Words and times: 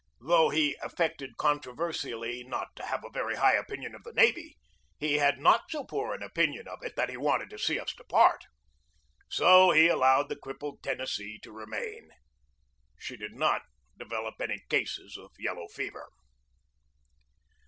Though 0.19 0.49
he 0.49 0.75
affected 0.81 1.37
contro 1.37 1.75
versially 1.75 2.43
not 2.43 2.75
to 2.75 2.87
have 2.87 3.05
a 3.05 3.09
very 3.11 3.35
high 3.35 3.53
opinion 3.53 3.93
of 3.93 4.03
the 4.03 4.11
navy, 4.13 4.57
he 4.97 5.19
had 5.19 5.37
not 5.37 5.69
so 5.69 5.83
poor 5.83 6.15
an 6.15 6.23
opinion 6.23 6.67
of 6.67 6.81
it 6.83 6.95
that 6.95 7.09
he 7.09 7.17
wanted 7.17 7.51
to 7.51 7.59
see 7.59 7.79
us 7.79 7.93
depart. 7.93 8.45
So 9.29 9.69
he 9.69 9.89
allowed 9.89 10.27
the 10.29 10.35
crippled 10.39 10.81
Ten 10.81 10.97
nessee 10.97 11.37
to 11.43 11.51
remain. 11.51 12.09
She 12.97 13.15
did 13.15 13.35
not 13.35 13.61
develop 13.95 14.41
any 14.41 14.63
cases 14.71 15.17
of 15.17 15.29
yellow 15.37 15.67
fever. 15.67 16.09